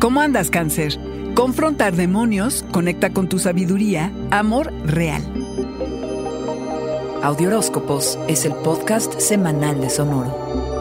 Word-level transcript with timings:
¿Cómo 0.00 0.22
andas, 0.22 0.48
cáncer? 0.48 0.98
Confrontar 1.34 1.94
demonios, 1.94 2.64
conecta 2.72 3.10
con 3.10 3.28
tu 3.28 3.38
sabiduría, 3.38 4.10
amor 4.30 4.72
real. 4.86 5.22
Audioróscopos 7.22 8.18
es 8.26 8.46
el 8.46 8.54
podcast 8.54 9.20
semanal 9.20 9.78
de 9.78 9.90
Sonoro. 9.90 10.79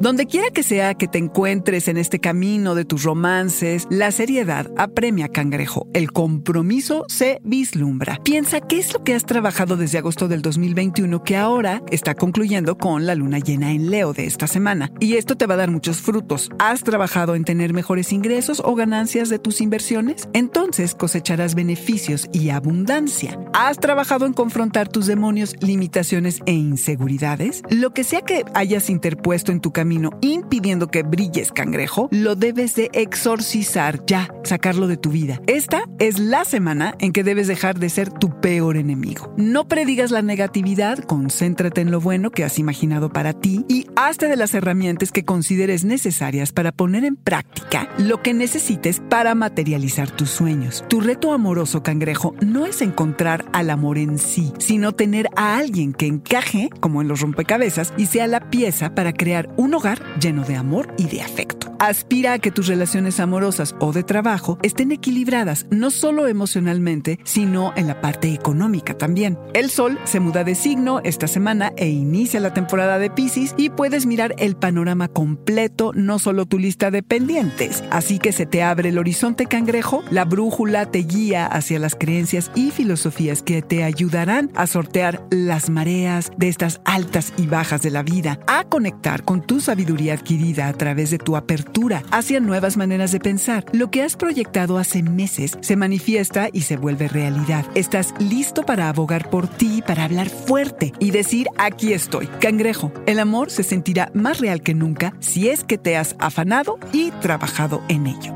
Donde 0.00 0.24
quiera 0.24 0.48
que 0.48 0.62
sea 0.62 0.94
que 0.94 1.08
te 1.08 1.18
encuentres 1.18 1.86
en 1.86 1.98
este 1.98 2.20
camino 2.20 2.74
de 2.74 2.86
tus 2.86 3.02
romances, 3.02 3.86
la 3.90 4.10
seriedad 4.12 4.70
apremia 4.78 5.28
cangrejo. 5.28 5.88
El 5.92 6.10
compromiso 6.10 7.04
se 7.08 7.38
vislumbra. 7.44 8.18
Piensa 8.24 8.62
qué 8.62 8.78
es 8.78 8.94
lo 8.94 9.04
que 9.04 9.14
has 9.14 9.26
trabajado 9.26 9.76
desde 9.76 9.98
agosto 9.98 10.26
del 10.26 10.40
2021 10.40 11.22
que 11.22 11.36
ahora 11.36 11.82
está 11.90 12.14
concluyendo 12.14 12.78
con 12.78 13.04
la 13.04 13.14
luna 13.14 13.40
llena 13.40 13.72
en 13.72 13.90
Leo 13.90 14.14
de 14.14 14.24
esta 14.24 14.46
semana. 14.46 14.90
Y 15.00 15.16
esto 15.16 15.36
te 15.36 15.44
va 15.44 15.52
a 15.52 15.58
dar 15.58 15.70
muchos 15.70 15.98
frutos. 15.98 16.48
¿Has 16.58 16.82
trabajado 16.82 17.34
en 17.34 17.44
tener 17.44 17.74
mejores 17.74 18.10
ingresos 18.10 18.62
o 18.64 18.74
ganancias 18.74 19.28
de 19.28 19.38
tus 19.38 19.60
inversiones? 19.60 20.30
Entonces 20.32 20.94
cosecharás 20.94 21.54
beneficios 21.54 22.26
y 22.32 22.48
abundancia. 22.48 23.38
¿Has 23.52 23.78
trabajado 23.78 24.24
en 24.24 24.32
confrontar 24.32 24.88
tus 24.88 25.04
demonios, 25.04 25.56
limitaciones 25.60 26.40
e 26.46 26.52
inseguridades? 26.52 27.60
Lo 27.68 27.92
que 27.92 28.04
sea 28.04 28.22
que 28.22 28.46
hayas 28.54 28.88
interpuesto 28.88 29.52
en 29.52 29.60
tu 29.60 29.72
camino 29.72 29.89
impidiendo 30.20 30.88
que 30.88 31.02
brilles, 31.02 31.52
cangrejo, 31.52 32.08
lo 32.12 32.36
debes 32.36 32.74
de 32.74 32.90
exorcizar 32.92 34.04
ya, 34.06 34.32
sacarlo 34.44 34.86
de 34.86 34.96
tu 34.96 35.10
vida. 35.10 35.40
Esta 35.46 35.84
es 35.98 36.18
la 36.18 36.44
semana 36.44 36.94
en 36.98 37.12
que 37.12 37.24
debes 37.24 37.48
dejar 37.48 37.78
de 37.78 37.88
ser 37.88 38.10
tu 38.10 38.40
peor 38.40 38.76
enemigo. 38.76 39.32
No 39.36 39.66
predigas 39.66 40.10
la 40.10 40.22
negatividad, 40.22 40.98
concéntrate 40.98 41.80
en 41.80 41.90
lo 41.90 42.00
bueno 42.00 42.30
que 42.30 42.44
has 42.44 42.58
imaginado 42.58 43.10
para 43.10 43.32
ti 43.32 43.64
y 43.68 43.86
hazte 43.96 44.28
de 44.28 44.36
las 44.36 44.54
herramientas 44.54 45.12
que 45.12 45.24
consideres 45.24 45.84
necesarias 45.84 46.52
para 46.52 46.72
poner 46.72 47.04
en 47.04 47.16
práctica 47.16 47.88
lo 47.98 48.22
que 48.22 48.34
necesites 48.34 49.00
para 49.08 49.34
materializar 49.34 50.10
tus 50.10 50.30
sueños. 50.30 50.84
Tu 50.88 51.00
reto 51.00 51.32
amoroso, 51.32 51.82
cangrejo, 51.82 52.34
no 52.40 52.66
es 52.66 52.82
encontrar 52.82 53.44
al 53.52 53.70
amor 53.70 53.98
en 53.98 54.18
sí, 54.18 54.52
sino 54.58 54.92
tener 54.92 55.28
a 55.36 55.56
alguien 55.56 55.92
que 55.92 56.06
encaje, 56.06 56.70
como 56.80 57.02
en 57.02 57.08
los 57.08 57.20
rompecabezas, 57.20 57.92
y 57.96 58.06
sea 58.06 58.26
la 58.26 58.50
pieza 58.50 58.94
para 58.94 59.12
crear 59.12 59.48
un 59.56 59.74
hogar 59.80 59.98
lleno 60.20 60.44
de 60.44 60.56
amor 60.56 60.92
y 60.98 61.06
de 61.06 61.22
afecto. 61.22 61.69
Aspira 61.80 62.34
a 62.34 62.38
que 62.38 62.50
tus 62.50 62.66
relaciones 62.66 63.20
amorosas 63.20 63.74
o 63.80 63.94
de 63.94 64.02
trabajo 64.02 64.58
estén 64.62 64.92
equilibradas, 64.92 65.64
no 65.70 65.90
solo 65.90 66.26
emocionalmente, 66.26 67.18
sino 67.24 67.72
en 67.74 67.86
la 67.86 68.02
parte 68.02 68.34
económica 68.34 68.92
también. 68.92 69.38
El 69.54 69.70
sol 69.70 69.98
se 70.04 70.20
muda 70.20 70.44
de 70.44 70.54
signo 70.54 71.00
esta 71.04 71.26
semana 71.26 71.72
e 71.78 71.88
inicia 71.88 72.38
la 72.38 72.52
temporada 72.52 72.98
de 72.98 73.08
Pisces 73.08 73.54
y 73.56 73.70
puedes 73.70 74.04
mirar 74.04 74.34
el 74.36 74.56
panorama 74.56 75.08
completo, 75.08 75.92
no 75.94 76.18
solo 76.18 76.44
tu 76.44 76.58
lista 76.58 76.90
de 76.90 77.02
pendientes. 77.02 77.82
Así 77.90 78.18
que 78.18 78.32
se 78.32 78.44
te 78.44 78.62
abre 78.62 78.90
el 78.90 78.98
horizonte 78.98 79.46
cangrejo, 79.46 80.04
la 80.10 80.26
brújula 80.26 80.84
te 80.84 80.98
guía 80.98 81.46
hacia 81.46 81.78
las 81.78 81.94
creencias 81.94 82.50
y 82.54 82.72
filosofías 82.72 83.42
que 83.42 83.62
te 83.62 83.84
ayudarán 83.84 84.50
a 84.54 84.66
sortear 84.66 85.26
las 85.30 85.70
mareas 85.70 86.30
de 86.36 86.48
estas 86.48 86.82
altas 86.84 87.32
y 87.38 87.46
bajas 87.46 87.80
de 87.80 87.88
la 87.88 88.02
vida, 88.02 88.38
a 88.46 88.64
conectar 88.64 89.24
con 89.24 89.40
tus 89.40 89.64
sabiduría 89.64 90.12
adquirida 90.12 90.68
a 90.68 90.74
través 90.74 91.10
de 91.10 91.16
tu 91.16 91.36
apertura 91.36 91.69
hacia 92.10 92.40
nuevas 92.40 92.76
maneras 92.76 93.12
de 93.12 93.20
pensar. 93.20 93.64
Lo 93.72 93.90
que 93.90 94.02
has 94.02 94.16
proyectado 94.16 94.78
hace 94.78 95.02
meses 95.02 95.56
se 95.60 95.76
manifiesta 95.76 96.48
y 96.52 96.62
se 96.62 96.76
vuelve 96.76 97.08
realidad. 97.08 97.64
Estás 97.74 98.14
listo 98.18 98.62
para 98.64 98.88
abogar 98.88 99.30
por 99.30 99.48
ti, 99.48 99.82
para 99.86 100.04
hablar 100.04 100.28
fuerte 100.28 100.92
y 100.98 101.10
decir 101.10 101.48
aquí 101.58 101.92
estoy. 101.92 102.26
Cangrejo, 102.40 102.92
el 103.06 103.18
amor 103.18 103.50
se 103.50 103.62
sentirá 103.62 104.10
más 104.14 104.40
real 104.40 104.62
que 104.62 104.74
nunca 104.74 105.14
si 105.20 105.48
es 105.48 105.64
que 105.64 105.78
te 105.78 105.96
has 105.96 106.16
afanado 106.18 106.78
y 106.92 107.10
trabajado 107.12 107.82
en 107.88 108.06
ello. 108.06 108.34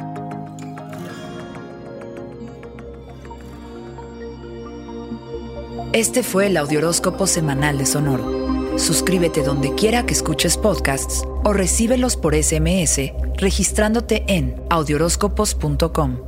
Este 5.93 6.25
fue 6.25 6.49
el 6.49 6.57
Audioróscopo 6.57 7.27
Semanal 7.29 7.79
de 7.79 7.87
Sonoro. 7.87 8.44
Suscríbete 8.77 9.43
donde 9.43 9.75
quiera 9.75 10.05
que 10.05 10.13
escuches 10.13 10.57
podcasts 10.57 11.25
o 11.45 11.53
recíbelos 11.53 12.17
por 12.17 12.35
SMS 12.35 13.13
registrándote 13.37 14.25
en 14.27 14.61
audioróscopos.com. 14.71 16.19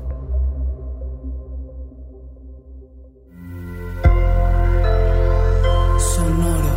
Sonoro. 5.99 6.77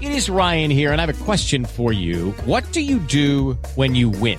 It 0.00 0.12
is 0.12 0.30
Ryan 0.30 0.70
here 0.70 0.92
and 0.92 1.00
I 1.00 1.06
have 1.06 1.10
a 1.10 1.24
question 1.24 1.64
for 1.64 1.92
you. 1.92 2.32
What 2.46 2.64
do 2.72 2.80
you 2.80 2.98
do 2.98 3.58
when 3.76 3.94
you 3.94 4.10
win? 4.10 4.38